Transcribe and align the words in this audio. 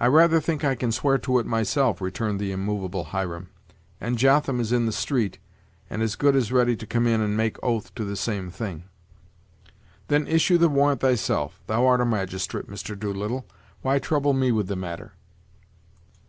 "I 0.00 0.06
rather 0.08 0.40
think 0.40 0.64
I 0.64 0.74
can 0.74 0.90
swear 0.90 1.16
to 1.18 1.38
it 1.38 1.46
myself," 1.46 2.00
returned 2.00 2.40
the 2.40 2.50
immovable 2.50 3.04
Hiram; 3.04 3.50
"and 4.00 4.18
Jotham 4.18 4.58
is 4.58 4.72
in 4.72 4.84
the 4.86 4.90
street, 4.90 5.38
and 5.88 6.02
as 6.02 6.16
good 6.16 6.34
as 6.34 6.50
ready 6.50 6.74
to 6.74 6.86
come 6.88 7.06
in 7.06 7.20
and 7.20 7.36
make 7.36 7.56
oath 7.62 7.94
to 7.94 8.04
the 8.04 8.16
same 8.16 8.50
thing." 8.50 8.82
"Then 10.08 10.26
issue 10.26 10.58
the 10.58 10.68
warrant 10.68 11.02
thyself; 11.02 11.60
thou 11.68 11.86
art 11.86 12.00
a 12.00 12.04
magistrate, 12.04 12.66
Mr. 12.66 12.98
Doolittle; 12.98 13.46
why 13.82 14.00
trouble 14.00 14.32
me 14.32 14.50
with 14.50 14.66
the 14.66 14.74
matter?" 14.74 15.12